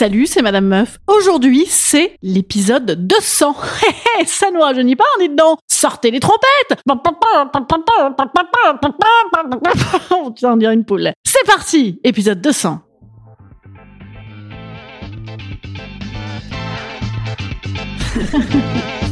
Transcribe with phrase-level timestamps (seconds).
[0.00, 0.98] Salut, c'est Madame Meuf.
[1.08, 3.54] Aujourd'hui, c'est l'épisode 200.
[4.26, 5.58] Ça nous rajeunit pas, on est dedans.
[5.70, 6.80] Sortez les trompettes
[10.10, 11.12] On dirait une poule.
[11.22, 12.80] C'est parti Épisode 200.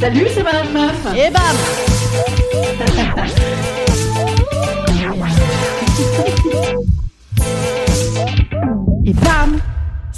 [0.01, 1.07] Salut, c'est Madame Meuf.
[1.15, 1.43] Et bam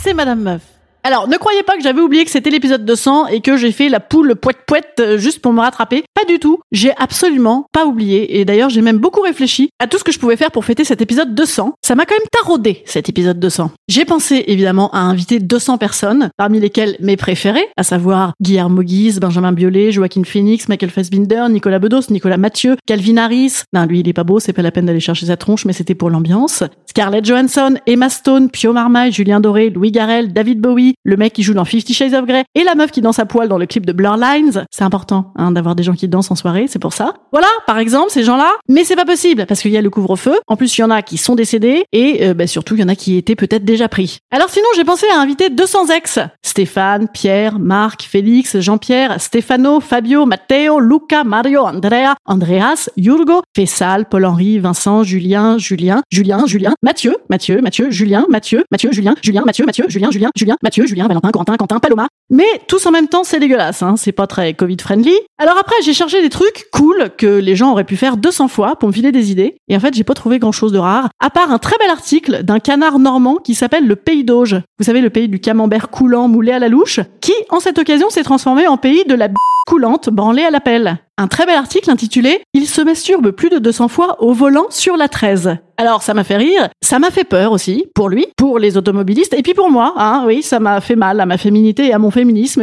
[0.03, 0.80] C'est Madame Meuf.
[1.03, 3.89] Alors, ne croyez pas que j'avais oublié que c'était l'épisode 200 et que j'ai fait
[3.89, 6.05] la poule poète poète euh, juste pour me rattraper.
[6.15, 6.61] Pas du tout.
[6.73, 8.39] J'ai absolument pas oublié.
[8.39, 10.84] Et d'ailleurs, j'ai même beaucoup réfléchi à tout ce que je pouvais faire pour fêter
[10.84, 11.75] cet épisode 200.
[11.83, 13.71] Ça m'a quand même taraudé, cet épisode 200.
[13.89, 19.21] J'ai pensé, évidemment, à inviter 200 personnes, parmi lesquelles mes préférés, à savoir Guillermo Guise,
[19.21, 23.62] Benjamin Biolay, Joaquin Phoenix, Michael Fassbinder, Nicolas Bedos, Nicolas Mathieu, Calvin Harris.
[23.73, 25.73] Non, lui, il est pas beau, c'est pas la peine d'aller chercher sa tronche, mais
[25.73, 26.62] c'était pour l'ambiance.
[26.87, 31.42] Scarlett Johansson, Emma Stone, Pio Marmaille, Julien Doré, Louis Garrel, David Bowie, le mec qui
[31.42, 33.66] joue dans Fifty Shades of Grey et la meuf qui danse à poil dans le
[33.66, 34.65] clip de Blur Lines.
[34.70, 37.15] C'est important hein, d'avoir des gens qui dansent en soirée, c'est pour ça.
[37.32, 38.50] Voilà, par exemple, ces gens-là.
[38.69, 40.34] Mais c'est pas possible parce qu'il y a le couvre-feu.
[40.47, 42.84] En plus, il y en a qui sont décédés et euh, bah, surtout, il y
[42.84, 44.19] en a qui étaient peut-être déjà pris.
[44.31, 46.19] Alors sinon, j'ai pensé à inviter 200 ex.
[46.42, 54.59] Stéphane, Pierre, Marc, Félix, Jean-Pierre, Stefano, Fabio, Matteo, Luca, Mario, Andrea, Andreas, Yurgo, Fessal, Paul-Henri,
[54.59, 59.84] Vincent, Julien, Julien, Julien, Julien, Mathieu, Mathieu, Mathieu, Julien, Mathieu, Mathieu, Julien, Julien, Mathieu, Mathieu,
[59.88, 62.19] Julien, Julien, Julien, Mathieu, Julien, Valentin, Corentin, Quentin, Paloma.
[62.30, 63.94] Mais tous en même temps, c'est dégueulasse, hein.
[63.96, 65.14] c'est pas très Covid-friendly.
[65.38, 68.76] Alors après, j'ai cherché des trucs cool que les gens auraient pu faire 200 fois
[68.76, 69.56] pour me filer des idées.
[69.68, 72.44] Et en fait, j'ai pas trouvé grand-chose de rare, à part un très bel article
[72.44, 74.60] d'un canard normand qui s'appelle le Pays d'Auge.
[74.78, 78.10] Vous savez, le pays du camembert coulant moulé à la louche, qui, en cette occasion,
[78.10, 79.34] s'est transformé en pays de la b
[79.66, 80.98] coulante branlée à la pelle.
[81.16, 84.97] Un très bel article intitulé Il se masturbe plus de 200 fois au volant sur
[84.97, 85.58] la 13.
[85.76, 89.34] Alors ça m'a fait rire, ça m'a fait peur aussi, pour lui, pour les automobilistes,
[89.34, 91.98] et puis pour moi, hein, oui, ça m'a fait mal à ma féminité et à
[91.98, 92.10] mon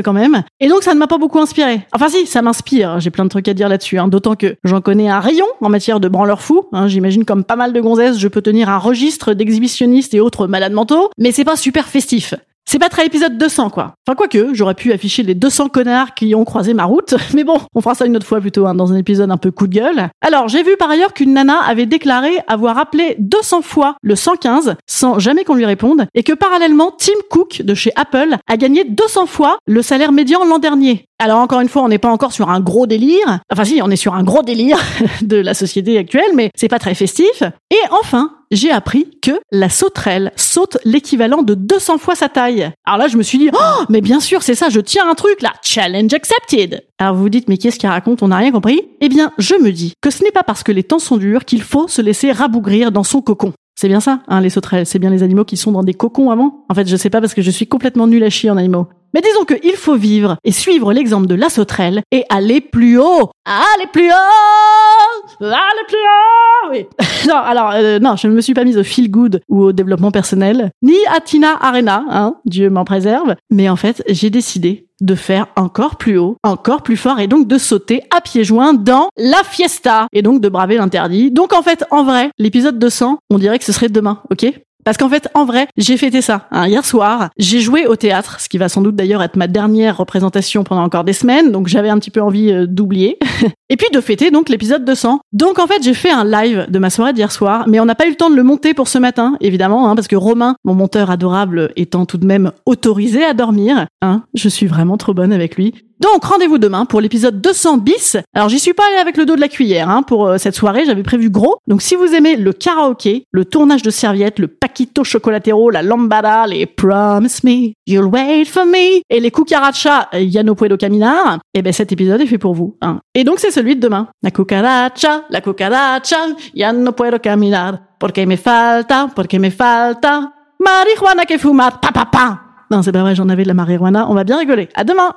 [0.04, 0.44] quand même.
[0.60, 1.82] Et donc ça ne m'a pas beaucoup inspiré.
[1.94, 4.82] Enfin si, ça m'inspire, j'ai plein de trucs à dire là-dessus, hein, d'autant que j'en
[4.82, 6.66] connais un rayon en matière de branleur fou.
[6.72, 10.48] Hein, J'imagine comme pas mal de gonzesses, je peux tenir un registre d'exhibitionnistes et autres
[10.48, 12.34] malades mentaux, mais c'est pas super festif.
[12.70, 13.94] C'est pas très épisode 200, quoi.
[14.06, 17.62] Enfin, quoique, j'aurais pu afficher les 200 connards qui ont croisé ma route, mais bon,
[17.74, 19.76] on fera ça une autre fois plutôt, hein, dans un épisode un peu coup de
[19.76, 20.10] gueule.
[20.20, 24.76] Alors, j'ai vu par ailleurs qu'une nana avait déclaré avoir appelé 200 fois le 115
[24.86, 28.84] sans jamais qu'on lui réponde, et que parallèlement, Tim Cook de chez Apple a gagné
[28.84, 31.06] 200 fois le salaire médian l'an dernier.
[31.20, 33.40] Alors encore une fois, on n'est pas encore sur un gros délire.
[33.52, 34.80] Enfin si, on est sur un gros délire
[35.22, 37.44] de la société actuelle, mais c'est pas très festif.
[37.72, 42.72] Et enfin, j'ai appris que la sauterelle saute l'équivalent de 200 fois sa taille.
[42.86, 45.16] Alors là, je me suis dit, oh, mais bien sûr, c'est ça, je tiens un
[45.16, 46.84] truc là, challenge accepted.
[47.00, 48.82] Alors vous vous dites, mais qu'est-ce qu'il raconte On n'a rien compris?
[49.02, 51.46] Eh bien, je me dis que ce n'est pas parce que les temps sont durs
[51.46, 53.54] qu'il faut se laisser rabougrir dans son cocon.
[53.80, 54.88] C'est bien ça, hein, les sauterelles.
[54.88, 56.66] C'est bien les animaux qui sont dans des cocons avant?
[56.68, 58.88] En fait, je sais pas parce que je suis complètement nulle à chier en animaux.
[59.14, 63.30] Mais disons qu'il faut vivre et suivre l'exemple de la sauterelle et aller plus haut.
[63.46, 66.86] Aller plus haut Aller plus haut Oui.
[67.28, 69.72] non, alors, euh, non, je ne me suis pas mise au feel good ou au
[69.72, 73.36] développement personnel, ni à Tina Arena, hein, Dieu m'en préserve.
[73.50, 77.48] Mais en fait, j'ai décidé de faire encore plus haut, encore plus fort et donc
[77.48, 81.32] de sauter à pieds joints dans la fiesta et donc de braver l'interdit.
[81.32, 84.52] Donc en fait, en vrai, l'épisode 200, on dirait que ce serait demain, ok?
[84.88, 86.48] Parce qu'en fait, en vrai, j'ai fêté ça.
[86.50, 89.48] Hein, hier soir, j'ai joué au théâtre, ce qui va sans doute d'ailleurs être ma
[89.48, 93.20] dernière représentation pendant encore des semaines, donc j'avais un petit peu envie euh, d'oublier.
[93.70, 95.20] Et puis de fêter donc l'épisode 200.
[95.34, 97.96] Donc en fait, j'ai fait un live de ma soirée d'hier soir, mais on n'a
[97.96, 100.56] pas eu le temps de le monter pour ce matin, évidemment, hein, parce que Romain,
[100.64, 105.14] mon monteur adorable, étant tout de même autorisé à dormir, hein, je suis vraiment trop
[105.14, 105.74] bonne avec lui.
[106.00, 108.18] Donc rendez-vous demain pour l'épisode 200 bis.
[108.36, 110.56] Alors j'y suis pas allé avec le dos de la cuillère hein, pour euh, cette
[110.56, 111.58] soirée, j'avais prévu gros.
[111.68, 116.46] Donc si vous aimez le karaoké, le tournage de serviettes, le paquito chocolatero, la lambada,
[116.46, 121.40] les promise me, you'll wait for me et les cucaracha, euh, ya no puedo caminar,
[121.56, 122.78] et ben cet épisode est fait pour vous.
[122.82, 123.00] Hein.
[123.16, 124.10] Et donc c'est celui de demain.
[124.22, 126.18] La cucaracha, la cucaracha,
[126.54, 132.06] ya no puedo caminar, porque me falta, porque me falta, marijuana que fumar, pa pa
[132.06, 132.42] pa.
[132.70, 134.70] Non, c'est pas vrai, j'en avais de la marijuana, on va bien rigoler.
[134.76, 135.16] À demain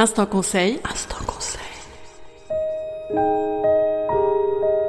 [0.00, 0.80] Instant conseil.
[0.90, 1.60] Instant conseil.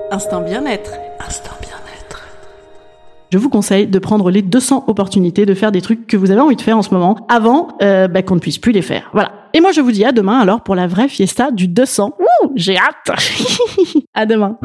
[0.09, 0.91] Instant bien-être.
[1.19, 2.23] Instant bien-être.
[3.29, 6.39] Je vous conseille de prendre les 200 opportunités de faire des trucs que vous avez
[6.39, 9.09] envie de faire en ce moment avant euh, bah, qu'on ne puisse plus les faire.
[9.11, 9.33] Voilà.
[9.53, 12.15] Et moi je vous dis à demain alors pour la vraie fiesta du 200.
[12.17, 13.19] Ouh, j'ai hâte.
[14.13, 14.57] à demain.